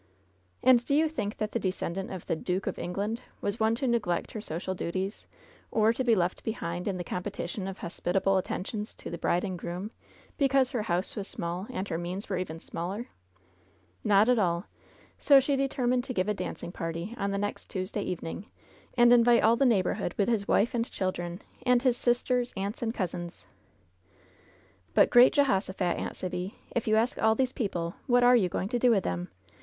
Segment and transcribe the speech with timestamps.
[0.63, 3.85] And do you think that the descendant of the '^Dook of England" was one to
[3.87, 5.27] neglect her social duties,
[5.69, 9.59] or to be left behind in the competition of hospitable attentions to the bride and
[9.59, 9.91] groom
[10.39, 13.09] because her house was small and her means were even smaller?
[14.03, 14.63] Not at alll
[15.19, 18.47] So she determined to give a dancing party on the next Tuesday evening,
[18.97, 22.81] and invite all the neighborhood with his wife and children, and '^his sis ters, aunts
[22.81, 23.45] and cousins.''
[24.95, 28.69] "But, great Jehosophat, Aunt Sibby, if you ask all these people, what are you going
[28.69, 29.29] to do with them